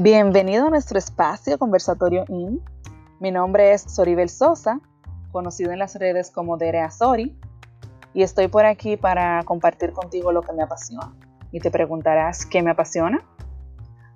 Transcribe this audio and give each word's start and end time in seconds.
Bienvenido 0.00 0.68
a 0.68 0.70
nuestro 0.70 0.96
espacio 0.96 1.58
Conversatorio 1.58 2.24
IN. 2.28 2.62
Mi 3.18 3.32
nombre 3.32 3.72
es 3.72 3.82
Soribel 3.82 4.28
Sosa, 4.28 4.80
conocido 5.32 5.72
en 5.72 5.80
las 5.80 5.96
redes 5.96 6.30
como 6.30 6.56
Derea 6.56 6.88
Sori, 6.92 7.36
y 8.14 8.22
estoy 8.22 8.46
por 8.46 8.64
aquí 8.64 8.96
para 8.96 9.42
compartir 9.42 9.90
contigo 9.90 10.30
lo 10.30 10.42
que 10.42 10.52
me 10.52 10.62
apasiona. 10.62 11.12
Y 11.50 11.58
te 11.58 11.72
preguntarás, 11.72 12.46
¿qué 12.46 12.62
me 12.62 12.70
apasiona? 12.70 13.24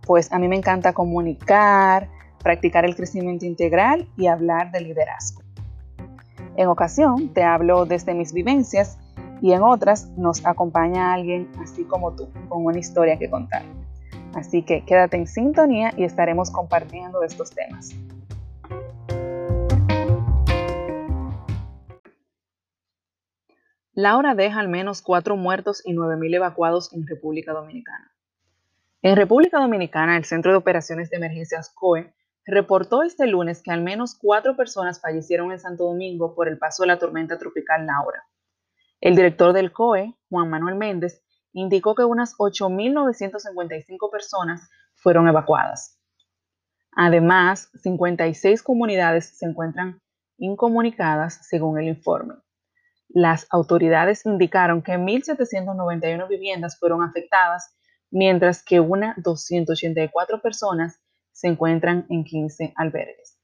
Pues 0.06 0.30
a 0.30 0.38
mí 0.38 0.46
me 0.46 0.54
encanta 0.54 0.92
comunicar, 0.92 2.08
practicar 2.44 2.84
el 2.84 2.94
crecimiento 2.94 3.44
integral 3.44 4.08
y 4.16 4.28
hablar 4.28 4.70
de 4.70 4.82
liderazgo. 4.82 5.42
En 6.54 6.68
ocasión 6.68 7.34
te 7.34 7.42
hablo 7.42 7.86
desde 7.86 8.14
mis 8.14 8.32
vivencias 8.32 8.98
y 9.40 9.50
en 9.50 9.64
otras 9.64 10.10
nos 10.10 10.46
acompaña 10.46 11.12
alguien 11.12 11.50
así 11.60 11.82
como 11.82 12.12
tú, 12.12 12.28
con 12.48 12.66
una 12.66 12.78
historia 12.78 13.18
que 13.18 13.28
contar. 13.28 13.64
Así 14.34 14.62
que 14.62 14.84
quédate 14.84 15.16
en 15.16 15.26
sintonía 15.26 15.92
y 15.96 16.04
estaremos 16.04 16.50
compartiendo 16.50 17.22
estos 17.22 17.50
temas. 17.50 17.94
Laura 23.94 24.34
deja 24.34 24.58
al 24.58 24.68
menos 24.68 25.02
cuatro 25.02 25.36
muertos 25.36 25.82
y 25.84 25.92
9.000 25.92 26.36
evacuados 26.36 26.92
en 26.94 27.06
República 27.06 27.52
Dominicana. 27.52 28.10
En 29.02 29.16
República 29.16 29.58
Dominicana, 29.58 30.16
el 30.16 30.24
Centro 30.24 30.52
de 30.52 30.58
Operaciones 30.58 31.10
de 31.10 31.18
Emergencias 31.18 31.70
COE 31.74 32.14
reportó 32.46 33.02
este 33.02 33.26
lunes 33.26 33.62
que 33.62 33.70
al 33.70 33.82
menos 33.82 34.16
cuatro 34.18 34.56
personas 34.56 35.00
fallecieron 35.00 35.52
en 35.52 35.60
Santo 35.60 35.84
Domingo 35.84 36.34
por 36.34 36.48
el 36.48 36.58
paso 36.58 36.84
de 36.84 36.86
la 36.86 36.98
tormenta 36.98 37.38
tropical 37.38 37.86
Laura. 37.86 38.24
El 39.00 39.14
director 39.14 39.52
del 39.52 39.72
COE, 39.72 40.14
Juan 40.30 40.48
Manuel 40.48 40.76
Méndez, 40.76 41.21
indicó 41.52 41.94
que 41.94 42.04
unas 42.04 42.34
8.955 42.36 44.10
personas 44.10 44.68
fueron 44.94 45.28
evacuadas. 45.28 45.98
Además, 46.92 47.70
56 47.82 48.62
comunidades 48.62 49.36
se 49.38 49.46
encuentran 49.46 50.00
incomunicadas 50.38 51.46
según 51.48 51.78
el 51.78 51.88
informe. 51.88 52.34
Las 53.08 53.46
autoridades 53.50 54.24
indicaron 54.26 54.82
que 54.82 54.92
1.791 54.92 56.28
viviendas 56.28 56.78
fueron 56.78 57.02
afectadas, 57.02 57.76
mientras 58.10 58.62
que 58.62 58.80
unas 58.80 59.22
284 59.22 60.40
personas 60.40 61.00
se 61.32 61.48
encuentran 61.48 62.06
en 62.08 62.24
15 62.24 62.72
albergues. 62.76 63.38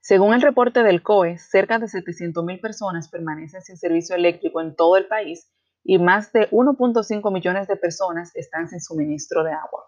Según 0.00 0.32
el 0.32 0.42
reporte 0.42 0.82
del 0.82 1.02
COE, 1.02 1.38
cerca 1.38 1.78
de 1.78 1.86
700.000 1.86 2.60
personas 2.60 3.08
permanecen 3.08 3.62
sin 3.62 3.76
servicio 3.76 4.16
eléctrico 4.16 4.60
en 4.60 4.74
todo 4.74 4.96
el 4.96 5.06
país 5.06 5.52
y 5.82 5.98
más 5.98 6.32
de 6.32 6.50
1.5 6.50 7.32
millones 7.32 7.68
de 7.68 7.76
personas 7.76 8.34
están 8.34 8.68
sin 8.68 8.80
suministro 8.80 9.42
de 9.44 9.52
agua. 9.52 9.84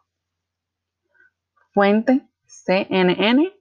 Fuente 1.73 2.29
CNN, 2.47 3.53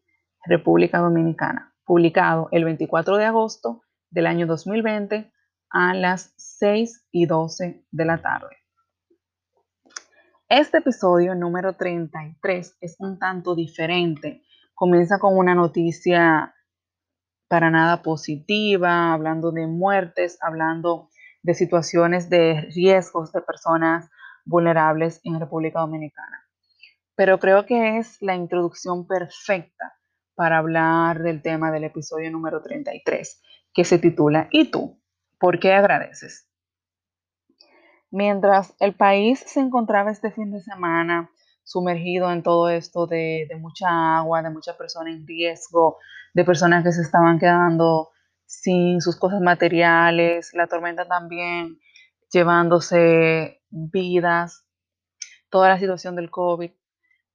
República 0.45 0.99
Dominicana, 0.99 1.75
publicado 1.85 2.47
el 2.51 2.65
24 2.65 3.17
de 3.17 3.25
agosto 3.25 3.83
del 4.09 4.27
año 4.27 4.47
2020 4.47 5.31
a 5.69 5.93
las 5.93 6.33
6 6.37 7.07
y 7.11 7.25
12 7.25 7.85
de 7.91 8.05
la 8.05 8.21
tarde. 8.21 8.57
Este 10.47 10.79
episodio 10.79 11.35
número 11.35 11.73
33 11.75 12.77
es 12.81 12.95
un 12.97 13.19
tanto 13.19 13.53
diferente. 13.53 14.41
Comienza 14.73 15.19
con 15.19 15.37
una 15.37 15.53
noticia 15.53 16.55
para 17.47 17.69
nada 17.69 18.01
positiva, 18.01 19.13
hablando 19.13 19.51
de 19.51 19.67
muertes, 19.67 20.39
hablando 20.41 21.08
de 21.41 21.53
situaciones 21.53 22.29
de 22.29 22.69
riesgos 22.73 23.31
de 23.31 23.41
personas 23.41 24.09
vulnerables 24.45 25.21
en 25.23 25.39
República 25.39 25.79
Dominicana. 25.79 26.45
Pero 27.15 27.39
creo 27.39 27.65
que 27.65 27.97
es 27.97 28.21
la 28.21 28.35
introducción 28.35 29.07
perfecta 29.07 29.93
para 30.35 30.57
hablar 30.57 31.21
del 31.21 31.41
tema 31.41 31.71
del 31.71 31.83
episodio 31.83 32.31
número 32.31 32.61
33, 32.61 33.41
que 33.73 33.83
se 33.83 33.99
titula 33.99 34.47
¿Y 34.51 34.71
tú? 34.71 35.01
¿Por 35.37 35.59
qué 35.59 35.73
agradeces? 35.73 36.49
Mientras 38.11 38.73
el 38.79 38.95
país 38.95 39.43
se 39.45 39.59
encontraba 39.59 40.11
este 40.11 40.31
fin 40.31 40.51
de 40.51 40.61
semana 40.61 41.29
sumergido 41.63 42.31
en 42.31 42.41
todo 42.41 42.69
esto 42.69 43.05
de, 43.05 43.45
de 43.47 43.55
mucha 43.57 44.17
agua, 44.17 44.41
de 44.41 44.49
muchas 44.49 44.75
personas 44.75 45.13
en 45.13 45.27
riesgo, 45.27 45.97
de 46.33 46.43
personas 46.43 46.83
que 46.83 46.91
se 46.91 47.01
estaban 47.01 47.37
quedando 47.37 48.09
sin 48.49 48.99
sus 48.99 49.15
cosas 49.15 49.41
materiales, 49.41 50.49
la 50.55 50.65
tormenta 50.65 51.07
también 51.07 51.79
llevándose 52.31 53.61
vidas, 53.69 54.65
toda 55.51 55.69
la 55.69 55.77
situación 55.77 56.15
del 56.15 56.31
COVID. 56.31 56.71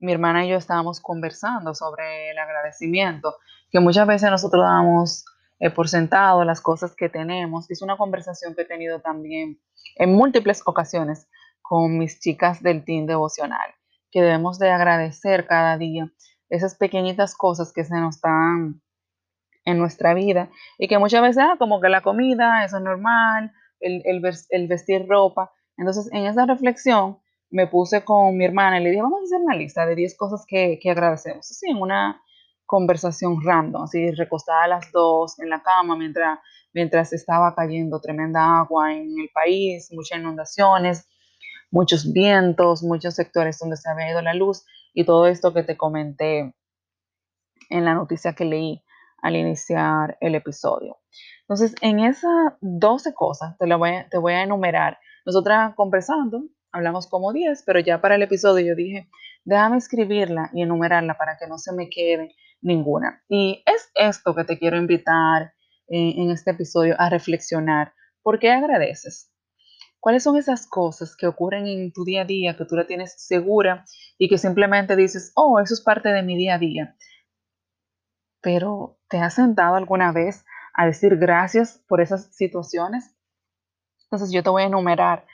Mi 0.01 0.13
hermana 0.13 0.45
y 0.45 0.49
yo 0.49 0.57
estábamos 0.57 1.01
conversando 1.01 1.73
sobre 1.73 2.33
el 2.33 2.39
agradecimiento, 2.39 3.37
que 3.71 3.79
muchas 3.79 4.09
veces 4.09 4.29
nosotros 4.29 4.65
damos 4.65 5.25
eh, 5.61 5.71
por 5.71 5.89
sentado 5.89 6.45
las 6.45 6.61
cosas 6.61 6.97
que 6.97 7.09
tenemos. 7.09 7.71
Es 7.71 7.81
una 7.81 7.97
conversación 7.97 8.57
que 8.57 8.63
he 8.63 8.67
tenido 8.67 9.01
también 9.01 9.61
en 9.95 10.13
múltiples 10.15 10.63
ocasiones 10.67 11.29
con 11.63 11.97
mis 11.97 12.19
chicas 12.19 12.61
del 12.61 12.85
team 12.85 13.07
devocional, 13.07 13.71
que 14.11 14.21
debemos 14.21 14.59
de 14.59 14.71
agradecer 14.71 15.47
cada 15.47 15.79
día 15.79 16.13
esas 16.49 16.75
pequeñitas 16.75 17.37
cosas 17.37 17.73
que 17.73 17.85
se 17.85 17.95
nos 17.95 18.17
están 18.17 18.83
en 19.65 19.79
nuestra 19.79 20.15
vida 20.15 20.51
y 20.79 20.89
que 20.89 20.99
muchas 20.99 21.23
veces, 21.23 21.43
ah, 21.43 21.57
como 21.59 21.81
que 21.81 21.89
la 21.89 22.03
comida, 22.03 22.65
eso 22.65 22.77
es 22.77 22.83
normal, 22.83 23.53
el, 23.81 24.03
el, 24.05 24.69
vestir 24.69 25.07
ropa. 25.09 25.53
Entonces, 25.77 26.09
en 26.13 26.27
esa 26.27 26.47
reflexión 26.47 27.19
me 27.51 27.67
puse 27.67 28.05
con 28.05 28.37
mi 28.37 28.45
hermana 28.45 28.81
y 28.81 28.85
le 28.85 28.91
dije, 28.91 29.03
vamos 29.03 29.21
a 29.21 29.25
hacer 29.25 29.41
una 29.41 29.57
lista 29.57 29.87
de 29.87 29.95
10 29.95 30.17
cosas 30.17 30.45
que, 30.47 30.79
que 30.81 30.91
agradecemos. 30.91 31.51
Así, 31.51 31.71
en 31.71 31.79
una 31.79 32.21
conversación 32.67 33.43
random, 33.43 33.85
así, 33.85 34.11
recostada 34.13 34.65
a 34.65 34.69
las 34.69 34.91
dos 34.91 35.39
en 35.39 35.51
la 35.51 35.63
cama 35.63 35.97
mientras, 35.97 36.39
mientras 36.73 37.13
estaba 37.13 37.55
cayendo 37.55 38.01
tremenda 38.01 38.59
agua 38.61 38.93
en 38.93 39.19
el 39.21 39.29
país, 39.33 39.91
muchas 39.93 40.19
inundaciones, 40.19 41.07
muchos 41.71 42.13
vientos, 42.13 42.83
muchos 42.83 43.15
sectores 43.15 43.59
donde 43.59 43.77
se 43.77 43.91
había 43.91 44.11
ido 44.11 44.23
la 44.23 44.35
luz 44.35 44.65
y 44.95 45.05
todo 45.05 45.27
esto 45.27 45.53
que 45.53 45.63
te 45.63 45.77
comenté 45.77 46.55
en 47.69 47.85
la 47.85 47.95
noticia 47.95 48.35
que 48.35 48.45
leí 48.45 48.83
al 49.25 49.37
iniciar 49.37 50.19
el 50.21 50.35
episodio. 50.35 50.99
Entonces, 51.41 51.75
en 51.81 51.99
esas 51.99 52.53
12 52.61 53.15
cosas 53.15 53.57
te, 53.59 53.75
voy 53.75 53.91
a, 53.91 54.09
te 54.11 54.19
voy 54.19 54.35
a 54.35 54.43
enumerar. 54.43 54.99
Nosotras 55.25 55.75
conversando, 55.75 56.45
hablamos 56.71 57.07
como 57.07 57.33
10, 57.33 57.63
pero 57.65 57.81
ya 57.81 58.03
para 58.03 58.17
el 58.17 58.23
episodio 58.23 58.67
yo 58.67 58.75
dije, 58.75 59.09
déjame 59.45 59.79
escribirla 59.79 60.51
y 60.53 60.61
enumerarla 60.61 61.17
para 61.17 61.39
que 61.39 61.47
no 61.47 61.57
se 61.57 61.73
me 61.73 61.89
quede 61.89 62.35
ninguna. 62.61 63.25
Y 63.27 63.63
es 63.65 63.91
esto 63.95 64.35
que 64.35 64.45
te 64.45 64.59
quiero 64.59 64.77
invitar 64.77 65.55
en, 65.89 66.21
en 66.21 66.31
este 66.31 66.51
episodio 66.51 66.95
a 66.99 67.09
reflexionar. 67.09 67.95
¿Por 68.23 68.39
qué 68.39 68.51
agradeces? 68.51 69.33
¿Cuáles 70.01 70.23
son 70.23 70.37
esas 70.37 70.67
cosas 70.67 71.17
que 71.17 71.27
ocurren 71.27 71.67
en 71.67 71.91
tu 71.95 72.05
día 72.05 72.23
a 72.23 72.27
día 72.27 72.59
que 72.59 72.67
tú 72.67 72.77
la 72.77 72.87
tienes 72.87 73.15
segura 73.17 73.87
y 74.19 74.29
que 74.29 74.37
simplemente 74.37 74.97
dices, 74.97 75.33
oh, 75.35 75.59
eso 75.61 75.73
es 75.73 75.81
parte 75.81 76.11
de 76.11 76.23
mi 76.23 76.37
día 76.37 76.57
a 76.57 76.59
día? 76.59 76.95
Pero 78.45 78.99
¿te 79.09 79.19
has 79.19 79.35
sentado 79.35 79.77
alguna 79.77 80.13
vez 80.13 80.45
a 80.75 80.85
decir 80.85 81.17
gracias 81.17 81.83
por 81.89 82.03
esas 82.03 82.27
situaciones? 82.37 83.17
Entonces 84.03 84.31
yo 84.33 84.43
te 84.43 84.51
voy 84.51 84.65
a 84.65 84.67
enumerar 84.67 85.27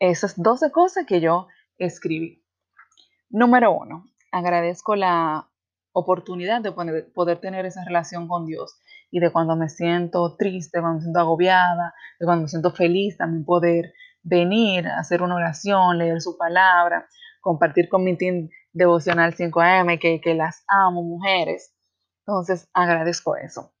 esas 0.00 0.34
12 0.36 0.72
cosas 0.72 1.06
que 1.06 1.20
yo 1.20 1.46
escribí. 1.78 2.44
Número 3.28 3.70
uno, 3.70 4.04
agradezco 4.32 4.96
la 4.96 5.48
oportunidad 5.92 6.60
de 6.60 6.72
poder 6.72 7.38
tener 7.38 7.66
esa 7.66 7.84
relación 7.84 8.26
con 8.26 8.46
Dios 8.46 8.80
y 9.12 9.20
de 9.20 9.30
cuando 9.30 9.54
me 9.54 9.68
siento 9.68 10.36
triste, 10.36 10.80
cuando 10.80 10.96
me 10.96 11.02
siento 11.02 11.20
agobiada, 11.20 11.94
de 12.18 12.26
cuando 12.26 12.42
me 12.42 12.48
siento 12.48 12.72
feliz, 12.72 13.16
también 13.16 13.44
poder 13.44 13.94
venir 14.22 14.88
hacer 14.88 15.22
una 15.22 15.36
oración, 15.36 15.98
leer 15.98 16.20
su 16.20 16.36
palabra, 16.36 17.06
compartir 17.40 17.88
con 17.88 18.02
mi 18.02 18.16
team 18.16 18.48
devocional 18.72 19.36
5am, 19.36 20.00
que, 20.00 20.20
que 20.20 20.34
las 20.34 20.64
amo, 20.66 21.04
mujeres. 21.04 21.72
Entonces, 22.30 22.68
agradezco 22.72 23.34
eso. 23.34 23.72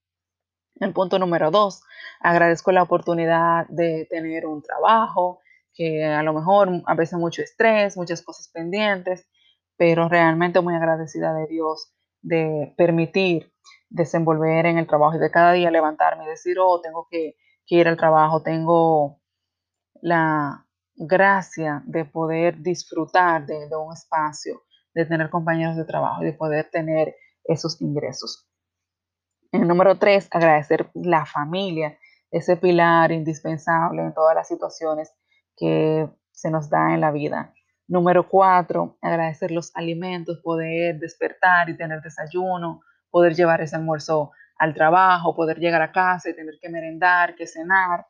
El 0.80 0.92
punto 0.92 1.20
número 1.20 1.52
dos, 1.52 1.84
agradezco 2.18 2.72
la 2.72 2.82
oportunidad 2.82 3.68
de 3.68 4.08
tener 4.10 4.44
un 4.44 4.60
trabajo, 4.60 5.38
que 5.72 6.04
a 6.04 6.24
lo 6.24 6.32
mejor 6.32 6.82
a 6.86 6.94
veces 6.96 7.16
mucho 7.16 7.42
estrés, 7.42 7.96
muchas 7.96 8.22
cosas 8.22 8.48
pendientes, 8.48 9.28
pero 9.76 10.08
realmente 10.08 10.60
muy 10.60 10.74
agradecida 10.74 11.32
de 11.32 11.46
Dios 11.46 11.94
de 12.22 12.74
permitir 12.76 13.52
desenvolver 13.88 14.66
en 14.66 14.78
el 14.78 14.88
trabajo 14.88 15.14
y 15.16 15.20
de 15.20 15.30
cada 15.30 15.52
día 15.52 15.70
levantarme 15.70 16.24
y 16.24 16.28
decir, 16.30 16.58
oh, 16.58 16.80
tengo 16.80 17.06
que, 17.08 17.36
ir 17.66 17.86
al 17.86 17.96
trabajo, 17.96 18.42
tengo 18.42 19.20
la 20.02 20.66
gracia 20.96 21.84
de 21.86 22.04
poder 22.04 22.60
disfrutar 22.60 23.46
de, 23.46 23.68
de 23.68 23.76
un 23.76 23.92
espacio, 23.92 24.64
de 24.92 25.06
tener 25.06 25.30
compañeros 25.30 25.76
de 25.76 25.84
trabajo 25.84 26.24
y 26.24 26.26
de 26.26 26.32
poder 26.32 26.68
tener 26.68 27.14
esos 27.44 27.80
ingresos. 27.80 28.48
En 29.52 29.66
número 29.66 29.98
tres, 29.98 30.28
agradecer 30.30 30.90
la 30.94 31.26
familia, 31.26 31.98
ese 32.30 32.56
pilar 32.56 33.10
indispensable 33.10 34.02
en 34.02 34.14
todas 34.14 34.34
las 34.34 34.48
situaciones 34.48 35.12
que 35.56 36.08
se 36.30 36.50
nos 36.50 36.70
da 36.70 36.94
en 36.94 37.00
la 37.00 37.10
vida. 37.10 37.52
Número 37.88 38.28
cuatro, 38.28 38.98
agradecer 39.02 39.50
los 39.50 39.74
alimentos, 39.74 40.40
poder 40.42 41.00
despertar 41.00 41.68
y 41.68 41.76
tener 41.76 42.00
desayuno, 42.02 42.82
poder 43.10 43.34
llevar 43.34 43.60
ese 43.60 43.74
almuerzo 43.74 44.30
al 44.56 44.74
trabajo, 44.74 45.34
poder 45.34 45.58
llegar 45.58 45.82
a 45.82 45.90
casa 45.90 46.30
y 46.30 46.36
tener 46.36 46.54
que 46.60 46.68
merendar, 46.68 47.34
que 47.34 47.46
cenar. 47.46 48.06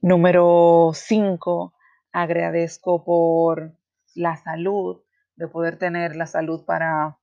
Número 0.00 0.90
cinco, 0.94 1.74
agradezco 2.12 3.04
por 3.04 3.76
la 4.14 4.36
salud, 4.36 5.02
de 5.36 5.48
poder 5.48 5.78
tener 5.78 6.16
la 6.16 6.26
salud 6.26 6.64
para 6.64 7.18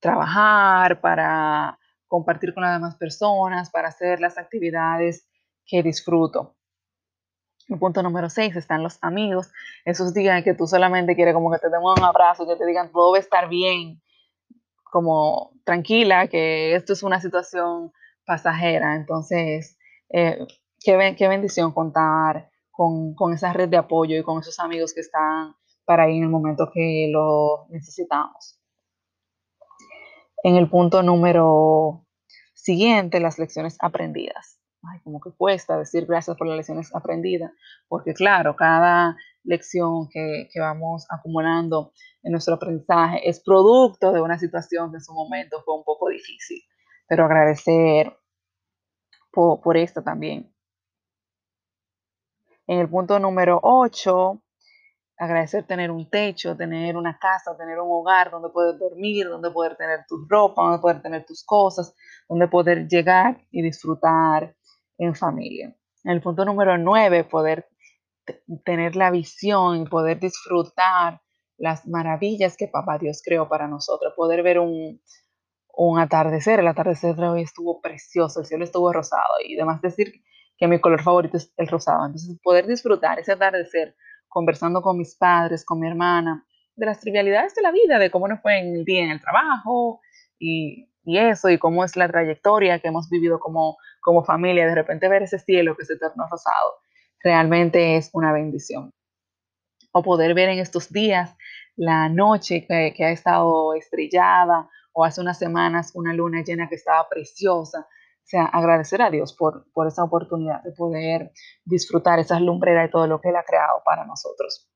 trabajar, 0.00 1.00
para 1.00 1.78
compartir 2.08 2.52
con 2.52 2.62
las 2.62 2.74
demás 2.74 2.96
personas, 2.96 3.70
para 3.70 3.88
hacer 3.88 4.20
las 4.20 4.36
actividades 4.36 5.28
que 5.64 5.82
disfruto. 5.82 6.56
El 7.68 7.78
punto 7.78 8.02
número 8.02 8.28
6 8.28 8.56
están 8.56 8.82
los 8.82 8.98
amigos, 9.02 9.50
esos 9.84 10.12
días 10.12 10.42
que 10.42 10.54
tú 10.54 10.66
solamente 10.66 11.14
quieres 11.14 11.32
como 11.32 11.50
que 11.50 11.58
te 11.58 11.70
den 11.70 11.80
un 11.80 12.02
abrazo, 12.02 12.46
que 12.46 12.56
te 12.56 12.66
digan 12.66 12.90
todo 12.90 13.12
va 13.12 13.18
a 13.18 13.20
estar 13.20 13.48
bien, 13.48 14.02
como 14.92 15.52
tranquila, 15.64 16.26
que 16.26 16.74
esto 16.74 16.92
es 16.92 17.02
una 17.02 17.20
situación 17.20 17.92
pasajera. 18.26 18.96
Entonces, 18.96 19.78
eh, 20.10 20.46
qué, 20.80 21.14
qué, 21.16 21.28
bendición 21.28 21.72
contar 21.72 22.50
con, 22.70 23.14
con, 23.14 23.32
esa 23.32 23.52
red 23.52 23.68
de 23.68 23.78
apoyo 23.78 24.18
y 24.18 24.22
con 24.22 24.40
esos 24.40 24.58
amigos 24.58 24.92
que 24.92 25.00
están 25.00 25.54
para 25.84 26.04
ahí 26.04 26.18
en 26.18 26.24
el 26.24 26.28
momento 26.30 26.70
que 26.72 27.08
lo 27.10 27.66
necesitamos. 27.70 28.60
En 30.42 30.56
el 30.56 30.68
punto 30.68 31.02
número 31.02 32.06
siguiente, 32.54 33.20
las 33.20 33.38
lecciones 33.38 33.76
aprendidas 33.80 34.62
ay, 34.82 35.00
como 35.02 35.20
que 35.20 35.30
cuesta 35.30 35.78
decir 35.78 36.06
gracias 36.06 36.36
por 36.36 36.46
las 36.46 36.56
lecciones 36.56 36.94
aprendidas, 36.94 37.52
porque 37.88 38.14
claro, 38.14 38.56
cada 38.56 39.16
lección 39.44 40.08
que, 40.08 40.48
vamos 40.58 41.06
acumulando 41.10 41.92
en 42.22 42.32
nuestro 42.32 42.54
aprendizaje 42.54 43.28
es 43.28 43.40
producto 43.40 44.12
de 44.12 44.20
una 44.20 44.38
situación 44.38 44.90
que 44.90 44.96
en 44.96 45.02
su 45.02 45.12
momento 45.12 45.62
fue 45.64 45.76
un 45.76 45.84
poco 45.84 46.08
difícil, 46.08 46.62
pero 47.06 47.24
agradecer 47.24 48.16
por, 49.30 49.60
por 49.60 49.76
esto 49.76 50.02
también. 50.02 50.52
En 52.66 52.78
el 52.78 52.88
punto 52.88 53.18
número 53.18 53.58
8, 53.62 54.40
agradecer 55.18 55.66
tener 55.66 55.90
un 55.90 56.08
techo, 56.10 56.56
tener 56.56 56.96
una 56.96 57.18
casa, 57.18 57.56
tener 57.56 57.78
un 57.78 57.88
hogar 57.90 58.30
donde 58.30 58.48
poder 58.48 58.78
dormir, 58.78 59.28
donde 59.28 59.50
poder 59.50 59.76
tener 59.76 60.00
tu 60.08 60.26
ropa, 60.28 60.62
donde 60.62 60.78
poder 60.80 61.02
tener 61.02 61.24
tus 61.24 61.44
cosas, 61.44 61.94
donde 62.28 62.48
poder 62.48 62.88
llegar 62.88 63.40
y 63.50 63.62
disfrutar 63.62 64.54
en 64.98 65.14
familia. 65.14 65.76
El 66.04 66.20
punto 66.20 66.44
número 66.44 66.76
nueve, 66.78 67.24
poder 67.24 67.68
tener 68.64 68.96
la 68.96 69.10
visión 69.10 69.86
poder 69.86 70.20
disfrutar 70.20 71.20
las 71.58 71.86
maravillas 71.86 72.56
que 72.56 72.68
Papá 72.68 72.98
Dios 72.98 73.22
creó 73.24 73.48
para 73.48 73.68
nosotros, 73.68 74.14
poder 74.16 74.42
ver 74.42 74.58
un, 74.58 75.00
un 75.74 75.98
atardecer, 75.98 76.60
el 76.60 76.68
atardecer 76.68 77.14
de 77.14 77.28
hoy 77.28 77.42
estuvo 77.42 77.80
precioso, 77.80 78.40
el 78.40 78.46
cielo 78.46 78.64
estuvo 78.64 78.92
rosado 78.92 79.34
y 79.46 79.56
además 79.56 79.80
decir 79.80 80.12
que 80.56 80.66
mi 80.68 80.80
color 80.80 81.02
favorito 81.02 81.36
es 81.36 81.52
el 81.56 81.68
rosado, 81.68 82.06
entonces 82.06 82.38
poder 82.42 82.66
disfrutar 82.66 83.18
ese 83.18 83.32
atardecer 83.32 83.96
conversando 84.32 84.80
con 84.82 84.96
mis 84.96 85.14
padres, 85.14 85.64
con 85.64 85.78
mi 85.80 85.88
hermana, 85.88 86.44
de 86.74 86.86
las 86.86 87.00
trivialidades 87.00 87.54
de 87.54 87.62
la 87.62 87.70
vida, 87.70 87.98
de 87.98 88.10
cómo 88.10 88.28
nos 88.28 88.40
fue 88.40 88.58
en 88.58 88.76
el 88.76 88.84
día 88.84 89.04
en 89.04 89.10
el 89.10 89.20
trabajo 89.20 90.00
y, 90.38 90.88
eso, 91.04 91.50
y 91.50 91.58
cómo 91.58 91.84
es 91.84 91.96
la 91.96 92.08
trayectoria 92.08 92.78
que 92.78 92.88
hemos 92.88 93.10
vivido 93.10 93.38
como 93.40 93.76
como 94.02 94.24
familia, 94.24 94.66
de 94.66 94.74
repente 94.74 95.08
ver 95.08 95.22
ese 95.22 95.38
cielo 95.38 95.76
que 95.76 95.86
se 95.86 95.96
tornó 95.96 96.26
rosado, 96.28 96.80
realmente 97.22 97.96
es 97.96 98.10
una 98.12 98.32
bendición. 98.32 98.92
O 99.92 100.02
poder 100.02 100.34
ver 100.34 100.50
en 100.50 100.58
estos 100.58 100.92
días 100.92 101.34
la 101.76 102.08
noche 102.08 102.66
que, 102.66 103.04
ha 103.04 103.10
estado 103.10 103.74
estrellada 103.74 104.68
o 104.92 105.04
hace 105.04 105.20
unas 105.20 105.38
semanas 105.38 105.92
una 105.94 106.12
luna 106.12 106.42
llena 106.42 106.68
que 106.68 106.74
estaba 106.74 107.08
preciosa. 107.08 107.86
O 108.22 108.28
sea, 108.32 108.44
agradecer 108.44 109.02
a 109.02 109.10
Dios 109.10 109.34
por, 109.34 109.70
por 109.72 109.86
esa 109.86 110.04
oportunidad 110.04 110.62
de 110.62 110.72
poder 110.72 111.32
disfrutar 111.64 112.18
esas 112.18 112.40
lumbreras 112.40 112.88
y 112.88 112.90
todo 112.90 113.06
lo 113.06 113.20
que 113.20 113.28
Él 113.28 113.36
ha 113.36 113.44
creado 113.44 113.82
para 113.84 114.06
nosotros. 114.06 114.68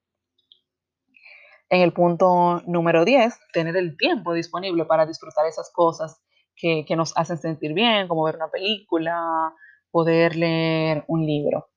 En 1.69 1.81
el 1.81 1.93
punto 1.93 2.63
número 2.67 3.05
10, 3.05 3.35
tener 3.53 3.77
el 3.77 3.97
tiempo 3.97 4.35
disponible 4.35 4.85
para 4.85 5.05
disfrutar 5.05 5.47
esas 5.47 5.71
cosas 5.73 6.21
que, 6.57 6.85
nos 6.97 7.17
hacen 7.17 7.39
sentir 7.39 7.75
bien, 7.75 8.09
como 8.09 8.25
ver 8.25 8.37
una 8.37 8.49
película, 8.49 9.53
poder 9.91 10.37
leer 10.37 11.05
un 11.09 11.27
libro. 11.27 11.69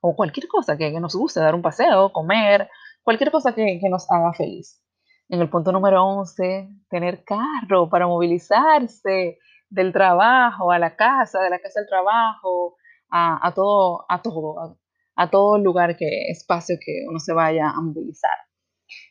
O 0.00 0.14
cualquier 0.16 0.48
cosa 0.48 0.76
que, 0.76 0.90
nos 1.00 1.14
guste, 1.14 1.40
dar 1.40 1.54
un 1.54 1.62
paseo, 1.62 2.12
comer, 2.12 2.68
cualquier 3.02 3.30
cosa 3.30 3.54
que, 3.54 3.80
nos 3.88 4.10
haga 4.10 4.32
feliz. 4.34 4.82
En 5.28 5.40
el 5.40 5.48
punto 5.48 5.72
número 5.72 6.04
11, 6.04 6.68
tener 6.90 7.24
carro 7.24 7.88
para 7.88 8.06
movilizarse 8.06 9.38
del 9.68 9.92
trabajo 9.92 10.70
a 10.70 10.78
la 10.78 10.96
casa, 10.96 11.40
de 11.40 11.50
la 11.50 11.58
casa 11.58 11.80
al 11.80 11.86
trabajo, 11.86 12.76
a, 13.10 13.52
todo, 13.54 14.04
a 14.08 14.20
todo, 14.22 14.60
a, 14.60 14.76
a, 15.16 15.30
todo 15.30 15.58
lugar 15.58 15.96
que 15.96 16.30
espacio 16.30 16.76
que 16.84 17.04
uno 17.08 17.18
se 17.18 17.32
vaya 17.32 17.70
a 17.70 17.80
movilizar. 17.80 18.36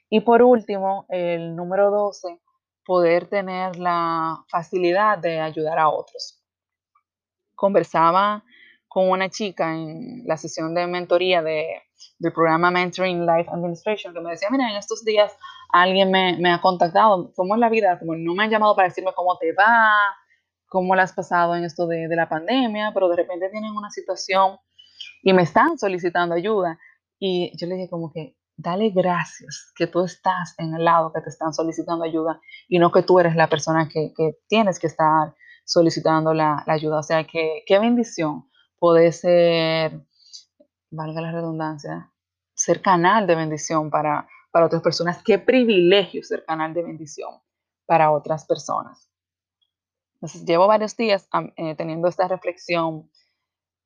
Y 0.10 0.22
por 0.22 0.42
último, 0.42 1.06
el 1.10 1.56
número 1.56 1.90
12, 1.90 2.40
poder 2.86 3.28
tener 3.28 3.78
la 3.78 4.44
facilidad 4.50 5.18
de 5.18 5.40
ayudar 5.40 5.80
a 5.80 5.90
otros. 5.90 6.44
Conversaba 7.56 8.44
con 8.88 9.10
una 9.10 9.30
chica 9.30 9.74
en 9.74 10.24
la 10.26 10.38
sesión 10.38 10.76
de 10.76 10.86
mentoría 10.86 11.42
de, 11.42 11.82
del 12.20 12.34
programa 12.34 12.70
Mentoring 12.70 13.26
Life 13.26 13.50
Administration 13.52 14.14
que 14.14 14.20
me 14.20 14.32
decía, 14.32 14.50
mira, 14.52 14.70
en 14.70 14.78
estos 14.78 15.04
días 15.04 15.36
alguien 15.72 16.12
me, 16.12 16.38
me 16.38 16.52
ha 16.52 16.62
contactado, 16.62 17.32
¿cómo 17.36 17.56
es 17.56 17.60
la 17.60 17.70
vida? 17.70 17.98
Como 17.98 18.16
no 18.16 18.36
me 18.36 18.44
han 18.44 18.52
llamado 18.52 18.76
para 18.76 18.90
decirme 18.90 19.12
cómo 19.16 19.38
te 19.40 19.52
va, 19.54 20.16
cómo 20.74 20.96
la 20.96 21.04
has 21.04 21.14
pasado 21.14 21.56
en 21.56 21.64
esto 21.64 21.86
de, 21.86 22.08
de 22.08 22.16
la 22.16 22.28
pandemia, 22.28 22.90
pero 22.96 23.08
de 23.08 23.16
repente 23.16 23.48
tienen 23.52 23.74
una 23.74 23.92
situación 23.92 24.58
y 25.22 25.32
me 25.32 25.44
están 25.44 25.78
solicitando 25.78 26.34
ayuda. 26.34 26.80
Y 27.20 27.56
yo 27.60 27.68
le 27.68 27.76
dije 27.76 27.90
como 27.92 28.12
que 28.12 28.36
dale 28.58 28.90
gracias 28.90 29.72
que 29.76 29.86
tú 29.86 30.04
estás 30.04 30.56
en 30.58 30.74
el 30.74 30.84
lado 30.84 31.14
que 31.14 31.22
te 31.22 31.30
están 31.30 31.54
solicitando 31.54 32.04
ayuda 32.04 32.42
y 32.68 32.80
no 32.80 32.92
que 32.92 33.04
tú 33.04 33.20
eres 33.20 33.36
la 33.36 33.48
persona 33.48 33.88
que, 33.88 34.14
tienes 34.48 34.80
que 34.80 34.88
estar 34.88 35.36
solicitando 35.64 36.34
la, 36.34 36.64
ayuda. 36.66 37.00
O 37.00 37.04
sea, 37.04 37.24
que 37.24 37.64
qué 37.68 37.78
bendición 37.78 38.50
puede 38.80 39.12
ser, 39.12 40.02
valga 40.90 41.22
la 41.22 41.32
redundancia, 41.32 42.12
ser 42.56 42.82
canal 42.82 43.28
de 43.28 43.36
bendición 43.36 43.92
para, 43.92 44.28
para 44.52 44.66
otras 44.66 44.82
personas. 44.82 45.22
Qué 45.24 45.38
privilegio 45.38 46.24
ser 46.24 46.44
canal 46.46 46.74
de 46.74 46.82
bendición 46.82 47.30
para 47.86 48.10
otras 48.10 48.48
personas. 48.48 49.13
Entonces, 50.24 50.46
llevo 50.46 50.68
varios 50.68 50.96
días 50.96 51.28
eh, 51.58 51.76
teniendo 51.76 52.08
esta 52.08 52.30
reflexión 52.30 53.10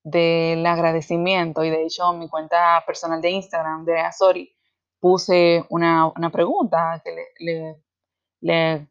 del 0.04 0.64
agradecimiento 0.68 1.64
y 1.64 1.72
de 1.72 1.84
hecho 1.84 2.14
mi 2.14 2.30
cuenta 2.30 2.84
personal 2.86 3.20
de 3.20 3.32
Instagram 3.32 3.86
de 3.86 4.00
Azori 4.00 4.56
puse 5.00 5.66
una, 5.70 6.14
pregunta 6.32 7.02
que 7.04 7.82
le, 8.40 8.88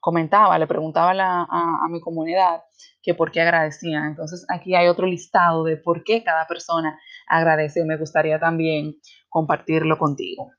comentaba, 0.00 0.58
le 0.58 0.66
preguntaba 0.66 1.12
a, 1.48 1.86
mi 1.88 2.00
comunidad 2.00 2.64
que 3.00 3.14
por 3.14 3.30
qué 3.30 3.42
agradecían. 3.42 4.06
Entonces 4.06 4.44
aquí 4.48 4.74
hay 4.74 4.88
otro 4.88 5.06
listado 5.06 5.62
de 5.62 5.76
por 5.76 6.02
qué 6.02 6.24
cada 6.24 6.48
persona 6.48 6.98
agradece 7.28 7.78
y 7.78 7.84
me 7.84 7.96
gustaría 7.96 8.40
también 8.40 8.96
compartirlo 9.28 9.98
contigo. 9.98 10.50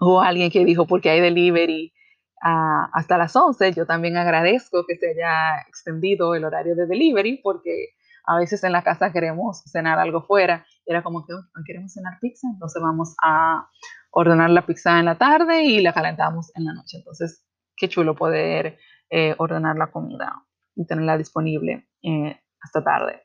Hubo 0.00 0.20
alguien 0.20 0.50
que 0.50 0.66
dijo 0.66 0.86
porque 0.86 1.08
hay 1.08 1.22
delivery 1.22 1.94
hasta 2.40 3.18
las 3.18 3.34
11. 3.34 3.72
Yo 3.72 3.86
también 3.86 4.16
agradezco 4.16 4.84
que 4.86 4.96
se 4.96 5.10
haya 5.10 5.60
extendido 5.68 6.34
el 6.34 6.44
horario 6.44 6.74
de 6.74 6.86
delivery 6.86 7.40
porque 7.42 7.94
a 8.26 8.36
veces 8.36 8.62
en 8.64 8.72
la 8.72 8.82
casa 8.82 9.12
queremos 9.12 9.62
cenar 9.64 9.98
algo 9.98 10.22
fuera. 10.22 10.66
Era 10.84 11.02
como 11.02 11.24
que 11.24 11.34
hoy 11.34 11.42
queremos 11.66 11.92
cenar 11.92 12.18
pizza, 12.20 12.46
entonces 12.52 12.82
vamos 12.82 13.14
a 13.22 13.68
ordenar 14.10 14.50
la 14.50 14.66
pizza 14.66 14.98
en 14.98 15.06
la 15.06 15.16
tarde 15.16 15.64
y 15.64 15.80
la 15.80 15.92
calentamos 15.92 16.50
en 16.54 16.64
la 16.64 16.74
noche. 16.74 16.98
Entonces, 16.98 17.46
qué 17.76 17.88
chulo 17.88 18.14
poder 18.14 18.78
eh, 19.10 19.34
ordenar 19.38 19.76
la 19.76 19.90
comida 19.90 20.44
y 20.74 20.86
tenerla 20.86 21.16
disponible 21.16 21.88
eh, 22.02 22.38
hasta 22.60 22.84
tarde. 22.84 23.22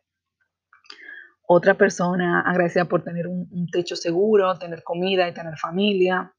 Otra 1.46 1.74
persona 1.74 2.42
agradecida 2.42 2.86
por 2.86 3.04
tener 3.04 3.28
un, 3.28 3.68
techo 3.72 3.96
seguro, 3.96 4.58
tener 4.58 4.84
comida 4.84 5.28
y 5.28 5.34
tener 5.34 5.58
familia. 5.58 6.34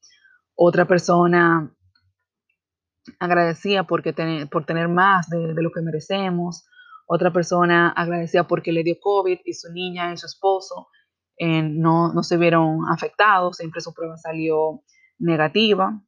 Otra 0.55 0.85
persona 0.85 1.71
agradecida 3.19 3.83
porque 3.83 4.13
por 4.49 4.65
tener 4.65 4.87
más 4.87 5.29
de, 5.29 5.53
lo 5.55 5.71
que 5.71 5.81
merecemos. 5.81 6.65
Otra 7.07 7.31
persona 7.31 7.89
agradecida 7.89 8.47
porque 8.47 8.71
le 8.71 8.83
dio 8.83 8.95
COVID 8.99 9.39
y 9.45 9.53
su 9.53 9.71
niña 9.71 10.11
y 10.11 10.17
su 10.17 10.25
esposo 10.25 10.87
eh, 11.37 11.61
no, 11.61 12.13
no 12.13 12.23
se 12.23 12.37
vieron 12.37 12.79
afectados, 12.89 13.57
siempre 13.57 13.81
su 13.81 13.93
prueba 13.93 14.17
salió 14.17 14.81
negativa. 15.19 16.01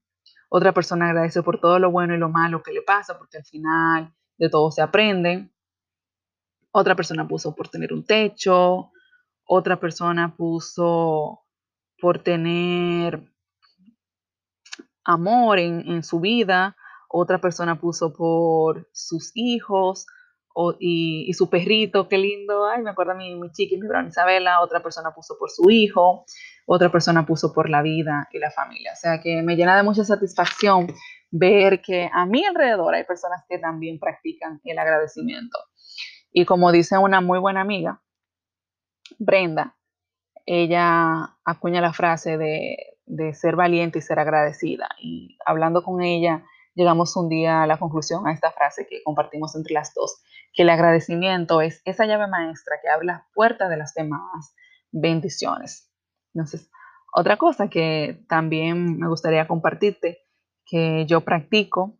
Otra 0.49 0.73
persona 0.73 1.07
agradece 1.07 1.43
por 1.43 1.59
todo 1.59 1.77
lo 1.77 1.91
bueno 1.91 2.15
y 2.15 2.17
lo 2.17 2.29
malo 2.29 2.63
que 2.63 2.71
le 2.71 2.81
pasa, 2.81 3.17
porque 3.17 3.37
al 3.37 3.45
final 3.45 4.13
de 4.37 4.49
todo 4.49 4.71
se 4.71 4.81
aprende. 4.81 5.51
Otra 6.71 6.95
persona 6.95 7.27
puso 7.27 7.53
por 7.55 7.67
tener 7.69 7.93
un 7.93 8.05
techo. 8.05 8.91
Otra 9.45 9.79
persona 9.79 10.35
puso 10.35 11.41
por 11.99 12.19
tener 12.19 13.31
amor 15.03 15.57
en, 15.57 16.03
su 16.03 16.19
vida, 16.19 16.75
otra 17.07 17.39
persona 17.39 17.79
puso 17.79 18.13
por 18.13 18.87
sus 18.91 19.31
hijos 19.35 20.05
y, 20.79 21.31
su 21.33 21.49
perrito, 21.49 22.09
qué 22.09 22.17
lindo, 22.17 22.65
ay, 22.65 22.81
me 22.81 22.89
acuerdo 22.89 23.11
a 23.11 23.15
mi, 23.15 23.35
mi 23.35 23.51
chiqui, 23.51 23.77
mi 23.77 23.87
broma 23.87 24.07
Isabela, 24.07 24.61
otra 24.61 24.81
persona 24.81 25.13
puso 25.13 25.37
por 25.37 25.51
su 25.51 25.69
hijo, 25.69 26.25
otra 26.65 26.91
persona 26.91 27.25
puso 27.25 27.53
por 27.53 27.69
la 27.69 27.81
vida 27.81 28.27
y 28.31 28.39
la 28.39 28.49
familia. 28.49 28.93
O 28.93 28.95
sea 28.95 29.21
que 29.21 29.43
me 29.43 29.55
llena 29.55 29.77
de 29.77 29.83
mucha 29.83 30.03
satisfacción 30.03 30.87
ver 31.29 31.81
que 31.81 32.09
a 32.11 32.25
mi 32.25 32.43
alrededor 32.43 32.95
hay 32.95 33.03
personas 33.03 33.43
que 33.47 33.59
también 33.59 33.99
practican 33.99 34.59
el 34.63 34.79
agradecimiento. 34.79 35.59
Y 36.31 36.45
como 36.45 36.71
dice 36.71 36.97
una 36.97 37.21
muy 37.21 37.39
buena 37.39 37.61
amiga, 37.61 38.01
Brenda, 39.19 39.75
ella 40.45 41.37
acuña 41.45 41.81
la 41.81 41.93
frase 41.93 42.37
de, 42.37 43.33
ser 43.33 43.55
valiente 43.55 43.99
y 43.99 44.01
ser 44.01 44.19
agradecida. 44.19 44.89
Y 44.99 45.37
hablando 45.45 45.83
con 45.83 46.01
ella, 46.01 46.43
llegamos 46.77 47.17
un 47.17 47.27
día 47.27 47.63
a 47.63 47.67
la 47.67 47.77
conclusión 47.77 48.27
a 48.27 48.31
esta 48.31 48.51
frase 48.51 48.85
que 48.87 49.01
compartimos 49.03 49.55
entre 49.55 49.73
las 49.73 49.93
dos, 49.95 50.21
que 50.53 50.61
el 50.61 50.69
agradecimiento 50.69 51.59
es 51.59 51.81
esa 51.85 52.05
llave 52.05 52.27
maestra 52.27 52.75
que 52.81 52.89
abre 52.89 53.07
la 53.07 53.27
puerta 53.33 53.67
de 53.67 53.77
las 53.77 53.95
demás 53.95 54.53
bendiciones. 54.91 55.91
Entonces, 56.35 56.69
otra 57.13 57.37
cosa 57.37 57.67
que 57.67 58.23
también 58.29 58.99
me 58.99 59.07
gustaría 59.07 59.47
compartirte, 59.47 60.19
que 60.65 61.05
yo 61.07 61.21
practico, 61.21 61.97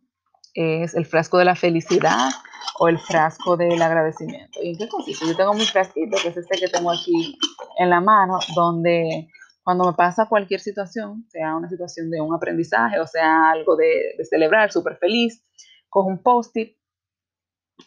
es 0.54 0.94
el 0.94 1.06
frasco 1.06 1.38
de 1.38 1.44
la 1.44 1.56
felicidad 1.56 2.30
o 2.78 2.88
el 2.88 2.98
frasco 2.98 3.56
del 3.56 3.82
agradecimiento. 3.82 4.60
¿Y 4.62 4.70
en 4.70 4.78
qué 4.78 4.88
consiste? 4.88 5.26
Yo 5.26 5.36
tengo 5.36 5.54
mi 5.54 5.64
frasquito, 5.64 6.16
que 6.22 6.28
es 6.28 6.36
este 6.36 6.58
que 6.58 6.68
tengo 6.68 6.92
aquí 6.92 7.36
en 7.78 7.90
la 7.90 8.00
mano, 8.00 8.38
donde 8.54 9.28
cuando 9.68 9.84
me 9.84 9.92
pasa 9.92 10.24
cualquier 10.24 10.60
situación, 10.60 11.26
sea 11.28 11.54
una 11.54 11.68
situación 11.68 12.08
de 12.08 12.22
un 12.22 12.34
aprendizaje 12.34 12.98
o 13.00 13.06
sea 13.06 13.50
algo 13.50 13.76
de, 13.76 14.16
celebrar, 14.24 14.72
súper 14.72 14.96
feliz, 14.96 15.44
cojo 15.90 16.08
un 16.08 16.22
post-it, 16.22 16.78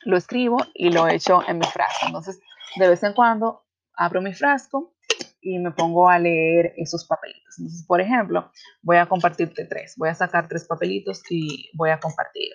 lo 0.03 0.15
escribo 0.15 0.57
y 0.75 0.91
lo 0.91 1.07
echo 1.07 1.41
en 1.47 1.57
mi 1.57 1.65
frasco. 1.65 2.05
Entonces, 2.05 2.39
de 2.75 2.87
vez 2.87 3.01
en 3.01 3.13
cuando 3.13 3.63
abro 3.95 4.21
mi 4.21 4.31
frasco 4.31 4.93
y 5.41 5.57
me 5.57 5.71
pongo 5.71 6.07
a 6.07 6.19
leer 6.19 6.75
esos 6.77 7.07
papelitos. 7.07 7.57
Entonces, 7.57 7.83
por 7.87 7.99
ejemplo, 7.99 8.51
voy 8.83 8.97
a 8.97 9.07
compartirte 9.07 9.65
tres. 9.65 9.95
Voy 9.97 10.09
a 10.09 10.13
sacar 10.13 10.47
tres 10.47 10.67
papelitos 10.67 11.23
y 11.31 11.71
voy 11.73 11.89
a 11.89 11.99
compartir. 11.99 12.51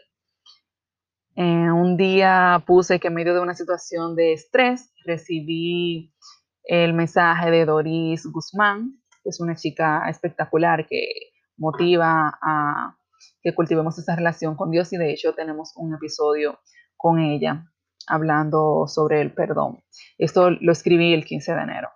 Eh, 1.34 1.42
un 1.42 1.96
día 1.96 2.62
puse 2.64 3.00
que 3.00 3.08
en 3.08 3.14
medio 3.14 3.34
de 3.34 3.40
una 3.40 3.56
situación 3.56 4.14
de 4.14 4.34
estrés 4.34 4.94
recibí 5.04 6.14
el 6.62 6.92
mensaje 6.92 7.50
de 7.50 7.64
Doris 7.64 8.24
Guzmán, 8.26 9.00
es 9.28 9.40
una 9.40 9.56
chica 9.56 10.08
espectacular 10.08 10.86
que 10.86 11.08
motiva 11.56 12.38
a 12.42 12.96
que 13.42 13.54
cultivemos 13.54 13.98
esa 13.98 14.16
relación 14.16 14.56
con 14.56 14.70
Dios 14.70 14.92
y 14.92 14.96
de 14.96 15.12
hecho 15.12 15.34
tenemos 15.34 15.72
un 15.76 15.94
episodio 15.94 16.58
con 16.96 17.18
ella 17.18 17.64
hablando 18.06 18.86
sobre 18.86 19.20
el 19.20 19.32
perdón. 19.32 19.82
Esto 20.18 20.50
lo 20.50 20.72
escribí 20.72 21.12
el 21.12 21.24
15 21.24 21.54
de 21.54 21.62
enero. 21.62 21.88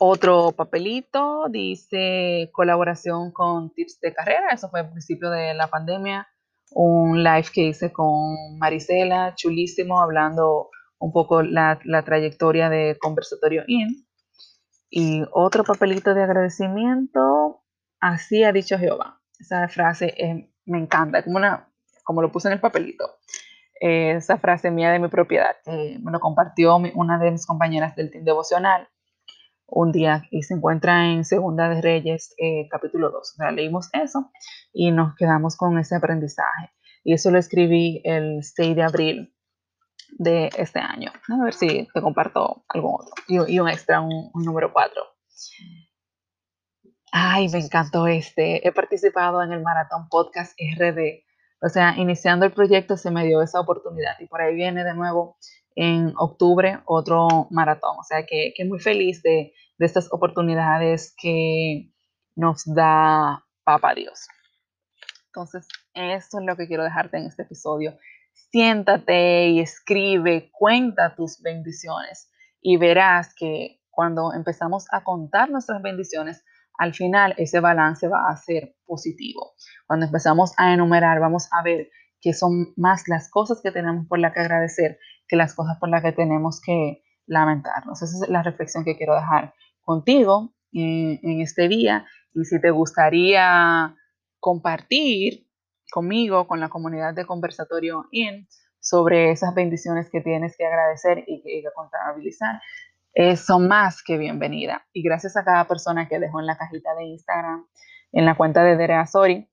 Otro 0.00 0.52
papelito 0.52 1.46
dice 1.50 2.50
colaboración 2.52 3.32
con 3.32 3.72
tips 3.74 3.98
de 4.00 4.14
carrera, 4.14 4.50
eso 4.52 4.68
fue 4.70 4.80
al 4.80 4.90
principio 4.90 5.30
de 5.30 5.54
la 5.54 5.66
pandemia, 5.66 6.28
un 6.70 7.24
live 7.24 7.46
que 7.52 7.62
hice 7.62 7.92
con 7.92 8.58
Marisela, 8.58 9.34
chulísimo, 9.34 10.00
hablando 10.00 10.70
un 11.00 11.12
poco 11.12 11.42
la, 11.42 11.80
la 11.84 12.04
trayectoria 12.04 12.68
de 12.68 12.96
Conversatorio 13.00 13.64
IN. 13.66 14.07
Y 14.90 15.22
otro 15.32 15.64
papelito 15.64 16.14
de 16.14 16.22
agradecimiento, 16.22 17.62
así 18.00 18.44
ha 18.44 18.52
dicho 18.52 18.78
Jehová. 18.78 19.20
Esa 19.38 19.68
frase 19.68 20.14
me 20.64 20.78
encanta, 20.78 21.22
como, 21.22 21.36
una, 21.36 21.70
como 22.04 22.22
lo 22.22 22.32
puse 22.32 22.48
en 22.48 22.54
el 22.54 22.60
papelito. 22.60 23.04
esa 23.80 24.38
frase 24.38 24.70
mía 24.70 24.90
de 24.90 24.98
mi 24.98 25.08
propiedad, 25.08 25.56
me 25.66 26.10
lo 26.10 26.20
compartió 26.20 26.76
una 26.76 27.18
de 27.18 27.30
mis 27.30 27.46
compañeras 27.46 27.94
del 27.96 28.10
team 28.10 28.24
devocional 28.24 28.88
un 29.68 29.92
día 29.92 30.24
y 30.30 30.42
se 30.42 30.54
encuentra 30.54 31.12
en 31.12 31.24
Segunda 31.24 31.68
de 31.68 31.82
Reyes, 31.82 32.34
eh, 32.38 32.68
capítulo 32.70 33.10
2. 33.10 33.20
O 33.20 33.36
sea, 33.36 33.50
leímos 33.50 33.90
eso 33.92 34.30
y 34.72 34.90
nos 34.90 35.14
quedamos 35.14 35.56
con 35.56 35.78
ese 35.78 35.94
aprendizaje. 35.94 36.70
Y 37.04 37.12
eso 37.12 37.30
lo 37.30 37.38
escribí 37.38 38.00
el 38.04 38.42
6 38.42 38.76
de 38.76 38.82
abril 38.82 39.34
de 40.10 40.50
este 40.56 40.80
año. 40.80 41.12
A 41.28 41.44
ver 41.44 41.54
si 41.54 41.88
te 41.92 42.00
comparto 42.00 42.64
algún 42.68 42.94
otro. 43.00 43.12
Y, 43.26 43.58
un 43.58 43.68
extra, 43.68 44.00
un, 44.00 44.30
número 44.34 44.72
4. 44.72 45.02
Ay, 47.12 47.48
me 47.48 47.58
encantó 47.58 48.06
este. 48.06 48.66
He 48.66 48.72
participado 48.72 49.42
en 49.42 49.52
el 49.52 49.62
Maratón 49.62 50.08
Podcast 50.08 50.58
RD. 50.78 51.24
O 51.60 51.68
sea, 51.68 51.94
iniciando 51.96 52.46
el 52.46 52.52
proyecto 52.52 52.96
se 52.96 53.10
me 53.10 53.26
dio 53.26 53.42
esa 53.42 53.60
oportunidad 53.60 54.18
y 54.20 54.26
por 54.26 54.40
ahí 54.40 54.54
viene 54.54 54.84
de 54.84 54.94
nuevo 54.94 55.38
en 55.74 56.12
octubre 56.16 56.80
otro 56.86 57.48
maratón. 57.50 57.96
O 57.98 58.04
sea 58.04 58.24
que, 58.26 58.52
que 58.56 58.64
muy 58.64 58.78
feliz 58.78 59.22
de, 59.22 59.52
de, 59.78 59.86
estas 59.86 60.12
oportunidades 60.12 61.14
que 61.20 61.92
nos 62.36 62.62
da 62.64 63.44
Papa 63.64 63.94
Dios. 63.94 64.28
Entonces, 65.26 65.66
eso 65.94 66.38
es 66.38 66.44
lo 66.44 66.56
que 66.56 66.66
quiero 66.66 66.84
dejarte 66.84 67.18
en 67.18 67.26
este 67.26 67.42
episodio. 67.42 67.98
Siéntate 68.50 69.48
y 69.48 69.60
escribe, 69.60 70.50
cuenta 70.52 71.14
tus 71.14 71.42
bendiciones 71.42 72.30
y 72.60 72.76
verás 72.76 73.34
que 73.34 73.80
cuando 73.90 74.32
empezamos 74.32 74.86
a 74.90 75.04
contar 75.04 75.50
nuestras 75.50 75.82
bendiciones, 75.82 76.44
al 76.78 76.94
final 76.94 77.34
ese 77.36 77.60
balance 77.60 78.08
va 78.08 78.30
a 78.30 78.36
ser 78.36 78.76
positivo. 78.86 79.54
Cuando 79.86 80.06
empezamos 80.06 80.54
a 80.56 80.72
enumerar, 80.72 81.20
vamos 81.20 81.48
a 81.52 81.62
ver 81.62 81.90
que 82.20 82.32
son 82.32 82.72
más 82.76 83.08
las 83.08 83.30
cosas 83.30 83.60
que 83.62 83.72
tenemos 83.72 84.06
por 84.06 84.18
las 84.18 84.32
que 84.32 84.40
agradecer 84.40 84.98
que 85.26 85.36
las 85.36 85.54
cosas 85.54 85.78
por 85.78 85.88
las 85.88 86.02
que 86.02 86.12
tenemos 86.12 86.60
que 86.60 87.02
lamentarnos. 87.26 88.02
Esa 88.02 88.24
es 88.24 88.30
la 88.30 88.42
reflexión 88.42 88.84
que 88.84 88.96
quiero 88.96 89.14
dejar 89.14 89.54
contigo 89.82 90.54
en, 90.72 91.40
este 91.40 91.68
día. 91.68 92.06
Y 92.34 92.44
si 92.44 92.60
te 92.60 92.70
gustaría 92.70 93.94
compartir 94.40 95.47
conmigo, 95.90 96.46
con 96.46 96.60
la 96.60 96.68
comunidad 96.68 97.14
de 97.14 97.26
Conversatorio 97.26 98.06
IN, 98.10 98.48
sobre 98.80 99.30
esas 99.30 99.54
bendiciones 99.54 100.08
que 100.10 100.20
tienes 100.20 100.56
que 100.56 100.66
agradecer 100.66 101.24
y 101.26 101.42
que, 101.42 101.62
contabilizar, 101.74 102.60
eh, 103.14 103.36
son 103.36 103.68
más 103.68 104.02
que 104.02 104.16
bienvenida. 104.16 104.86
Y 104.92 105.02
gracias 105.02 105.36
a 105.36 105.44
cada 105.44 105.66
persona 105.66 106.08
que 106.08 106.18
dejó 106.18 106.40
en 106.40 106.46
la 106.46 106.56
cajita 106.56 106.94
de 106.94 107.04
Instagram, 107.04 107.66
en 108.12 108.24
la 108.24 108.36
cuenta 108.36 108.62
de 108.62 108.76
Derea 108.76 109.06
Sori, 109.06 109.48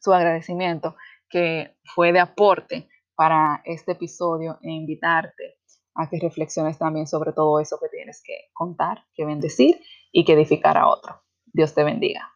su 0.00 0.12
agradecimiento, 0.12 0.96
que 1.28 1.76
fue 1.84 2.12
de 2.12 2.20
aporte 2.20 2.88
para 3.14 3.62
este 3.64 3.92
episodio 3.92 4.58
e 4.62 4.70
invitarte 4.70 5.58
a 5.94 6.08
que 6.08 6.18
reflexiones 6.18 6.78
también 6.78 7.06
sobre 7.06 7.32
todo 7.32 7.60
eso 7.60 7.78
que 7.80 7.88
tienes 7.88 8.22
que 8.24 8.50
contar, 8.52 9.04
que 9.14 9.24
bendecir 9.24 9.80
y 10.10 10.24
que 10.24 10.32
edificar 10.32 10.76
a 10.78 10.88
otro. 10.88 11.22
Dios 11.46 11.74
te 11.74 11.84
bendiga. 11.84 12.32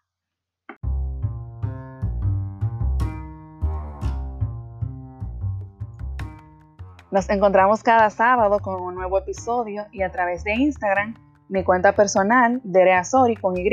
Nos 7.11 7.31
encontramos 7.31 7.83
cada 7.83 8.11
sábado 8.11 8.59
con 8.59 8.83
un 8.83 8.95
nuevo 8.95 9.19
episodio 9.19 9.87
y 9.93 10.03
a 10.03 10.11
través 10.11 10.43
de 10.43 10.55
Instagram, 10.55 11.15
mi 11.49 11.63
cuenta 11.63 11.93
personal, 11.93 12.61
Dereasori 12.65 13.37
con 13.37 13.57
Y, 13.57 13.71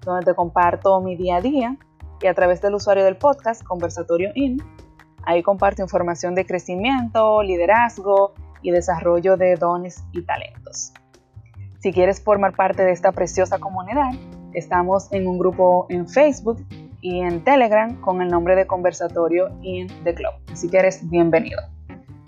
donde 0.00 0.24
te 0.24 0.34
comparto 0.34 1.00
mi 1.00 1.14
día 1.16 1.36
a 1.36 1.40
día, 1.40 1.76
y 2.20 2.26
a 2.26 2.34
través 2.34 2.60
del 2.60 2.74
usuario 2.74 3.04
del 3.04 3.16
podcast, 3.16 3.62
Conversatorio 3.62 4.30
In, 4.34 4.58
Ahí 5.26 5.42
comparto 5.42 5.82
información 5.82 6.34
de 6.34 6.44
crecimiento, 6.44 7.42
liderazgo 7.42 8.34
y 8.62 8.70
desarrollo 8.70 9.36
de 9.36 9.56
dones 9.56 10.04
y 10.12 10.22
talentos. 10.22 10.92
Si 11.80 11.92
quieres 11.92 12.22
formar 12.22 12.54
parte 12.54 12.82
de 12.82 12.92
esta 12.92 13.12
preciosa 13.12 13.58
comunidad, 13.58 14.10
estamos 14.52 15.10
en 15.12 15.26
un 15.26 15.38
grupo 15.38 15.86
en 15.88 16.08
Facebook 16.08 16.64
y 17.00 17.20
en 17.20 17.42
Telegram 17.42 18.00
con 18.00 18.20
el 18.22 18.28
nombre 18.28 18.54
de 18.56 18.66
Conversatorio 18.66 19.50
in 19.62 19.88
the 20.04 20.14
Club. 20.14 20.32
Así 20.52 20.68
que 20.68 20.78
eres 20.78 21.08
bienvenido. 21.08 21.73